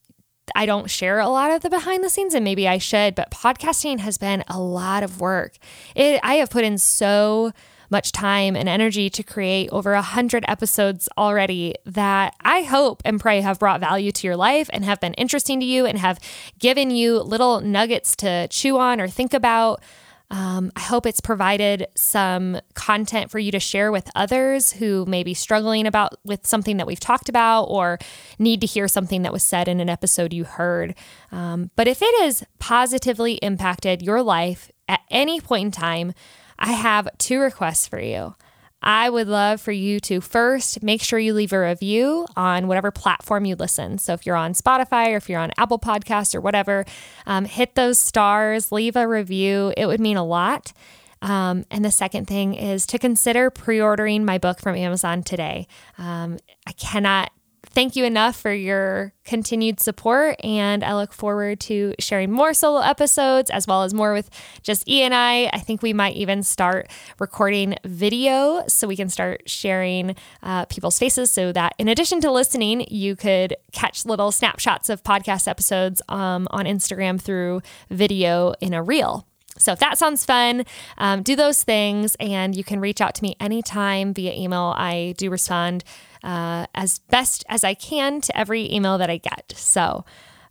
I 0.55 0.65
don't 0.65 0.89
share 0.89 1.19
a 1.19 1.29
lot 1.29 1.51
of 1.51 1.61
the 1.61 1.69
behind 1.69 2.03
the 2.03 2.09
scenes, 2.09 2.33
and 2.33 2.45
maybe 2.45 2.67
I 2.67 2.79
should, 2.79 3.15
but 3.15 3.31
podcasting 3.31 3.99
has 3.99 4.17
been 4.17 4.43
a 4.49 4.59
lot 4.59 5.03
of 5.03 5.21
work. 5.21 5.59
It, 5.95 6.21
I 6.23 6.37
have 6.37 6.49
put 6.49 6.65
in 6.65 6.79
so 6.79 7.53
much 7.95 8.11
time 8.11 8.57
and 8.57 8.69
energy 8.69 9.09
to 9.09 9.23
create 9.23 9.71
over 9.71 9.93
a 9.93 10.03
hundred 10.03 10.45
episodes 10.49 11.09
already 11.17 11.77
that 11.87 12.35
I 12.41 12.63
hope 12.63 13.01
and 13.05 13.21
pray 13.21 13.41
have 13.41 13.61
brought 13.61 13.79
value 13.79 14.11
to 14.11 14.27
your 14.27 14.37
life 14.37 14.69
and 14.73 14.85
have 14.85 14.99
been 14.99 15.15
interesting 15.15 15.61
to 15.61 15.65
you 15.65 15.87
and 15.87 15.97
have 15.99 16.19
given 16.59 16.91
you 16.91 17.21
little 17.21 17.61
nuggets 17.61 18.17
to 18.17 18.49
chew 18.49 18.79
on 18.79 19.01
or 19.01 19.07
think 19.07 19.33
about. 19.33 19.81
Um, 20.29 20.73
I 20.75 20.81
hope 20.81 21.07
it's 21.07 21.21
provided 21.21 21.87
some 21.95 22.61
content 22.75 23.31
for 23.31 23.39
you 23.39 23.53
to 23.53 23.61
share 23.61 23.93
with 23.93 24.11
others 24.17 24.73
who 24.73 25.05
may 25.07 25.23
be 25.23 25.33
struggling 25.33 25.87
about 25.87 26.15
with 26.25 26.49
something 26.49 26.79
that 26.79 26.89
we've 26.89 26.99
talked 26.99 27.29
about 27.29 27.67
or 27.67 28.01
need 28.41 28.61
to 28.63 28.67
hear 28.67 28.89
something 28.89 29.23
that 29.23 29.33
was 29.33 29.45
said 29.45 29.69
in 29.69 29.79
an 29.79 29.89
episode 29.89 30.33
you 30.33 30.43
heard. 30.43 30.97
Um, 31.31 31.71
but 31.77 31.87
if 31.87 32.03
it 32.03 32.23
has 32.25 32.43
positively 32.59 33.35
impacted 33.35 34.03
your 34.03 34.21
life 34.21 34.73
at 34.89 35.03
any 35.13 35.41
point 35.41 35.67
in 35.67 35.71
time, 35.71 36.15
I 36.65 36.73
have 36.73 37.11
two 37.19 37.41
requests 37.41 37.87
for 37.87 38.01
you. 38.01 38.35
I 38.83 39.11
would 39.11 39.29
love 39.29 39.61
for 39.61 39.71
you 39.71 40.01
to 40.01 40.23
first 40.23 40.83
make 40.83 41.03
sure 41.03 41.19
you 41.19 41.35
leave 41.35 41.53
a 41.53 41.61
review 41.61 42.27
on 42.37 42.69
whatever 42.69 42.91
platform 42.91 43.45
you 43.45 43.55
listen. 43.55 43.99
So 43.99 44.15
if 44.15 44.25
you're 44.25 44.35
on 44.35 44.55
Spotify 44.55 45.13
or 45.13 45.17
if 45.17 45.29
you're 45.29 45.41
on 45.41 45.53
Apple 45.59 45.79
Podcasts 45.79 46.35
or 46.35 46.41
whatever, 46.41 46.87
um, 47.27 47.45
hit 47.45 47.75
those 47.75 47.99
stars, 47.99 48.73
leave 48.73 48.97
a 48.97 49.07
review. 49.07 49.75
It 49.77 49.85
would 49.85 50.01
mean 50.01 50.17
a 50.17 50.25
lot. 50.25 50.73
Um, 51.21 51.67
and 51.71 51.85
the 51.85 51.91
second 51.91 52.29
thing 52.29 52.55
is 52.55 52.87
to 52.87 52.99
consider 52.99 53.51
pre 53.51 53.79
ordering 53.79 54.25
my 54.25 54.39
book 54.39 54.59
from 54.59 54.75
Amazon 54.75 55.23
today. 55.23 55.67
Um, 55.99 56.39
I 56.67 56.73
cannot 56.73 57.31
thank 57.75 57.97
you 57.97 58.05
enough 58.05 58.37
for 58.37 58.53
your 58.53 59.13
continued 59.25 59.81
support. 59.81 60.37
And 60.45 60.85
I 60.85 60.95
look 60.95 61.13
forward 61.13 61.61
to 61.61 61.95
sharing 61.99 62.31
more 62.31 62.55
solo 62.55 62.81
episodes 62.81 63.51
as 63.51 63.67
well 63.67 63.83
as 63.83 63.93
more 63.93 64.13
with 64.13 64.31
just 64.63 64.89
E 64.89 65.03
and 65.03 65.15
I. 65.15 65.51
I 65.53 65.59
think 65.59 65.83
we 65.83 65.93
might 65.93 66.17
even 66.17 66.43
start 66.43 66.91
recording 67.19 67.77
video 67.85 68.65
so 68.69 68.87
we 68.87 68.97
can 68.97 69.09
start 69.09 69.49
sharing 69.49 70.15
uh, 70.43 70.67
people's 70.67 70.99
faces 70.99 71.31
so 71.31 71.53
that 71.53 71.75
in 71.79 71.89
addition 71.89 72.21
to 72.21 72.31
listening, 72.31 72.87
you 72.91 73.17
could 73.17 73.57
catch 73.73 74.07
little 74.07 74.31
snapshots 74.31 74.89
of 74.89 75.03
podcast 75.03 75.49
episodes 75.49 76.01
um, 76.09 76.47
on 76.51 76.67
Instagram 76.67 77.21
through 77.21 77.63
video 77.91 78.55
in 78.61 78.73
a 78.73 78.83
reel. 78.83 79.27
So 79.59 79.73
if 79.73 79.79
that 79.79 79.99
sounds 79.99 80.25
fun, 80.25 80.65
um, 80.99 81.23
do 81.23 81.37
those 81.37 81.63
things 81.63 82.17
and 82.19 82.57
you 82.57 82.65
can 82.65 82.81
reach 82.81 83.01
out 83.01 83.15
to 83.17 83.23
me 83.23 83.37
anytime 83.39 84.13
via 84.13 84.35
email. 84.35 84.75
I 84.77 85.15
do 85.17 85.31
respond 85.31 85.85
uh, 86.25 86.67
as 86.75 86.99
best 86.99 87.45
as 87.49 87.63
I 87.63 87.75
can 87.75 88.21
to 88.23 88.37
every 88.37 88.73
email 88.73 88.99
that 88.99 89.11
I 89.11 89.19
get. 89.19 89.53
So 89.57 90.05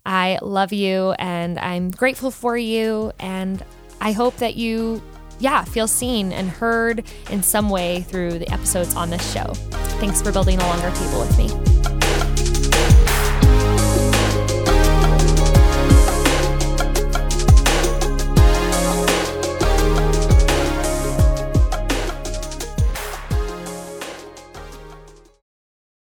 I 0.06 0.40
love 0.42 0.72
you 0.72 1.14
and 1.20 1.60
I'm 1.60 1.92
grateful 1.92 2.32
for 2.32 2.56
you. 2.56 3.12
And 3.20 3.64
I 4.00 4.12
hope 4.12 4.38
that 4.38 4.56
you, 4.56 5.02
yeah, 5.40 5.64
feel 5.64 5.88
seen 5.88 6.32
and 6.32 6.50
heard 6.50 7.04
in 7.30 7.42
some 7.42 7.70
way 7.70 8.02
through 8.02 8.40
the 8.40 8.50
episodes 8.52 8.96
on 8.96 9.10
this 9.10 9.34
show. 9.34 9.54
Thanks 10.00 10.22
for 10.22 10.32
building 10.32 10.60
a 10.60 10.68
longer 10.68 10.92
table 10.92 11.20
with 11.20 11.38
me. 11.38 11.73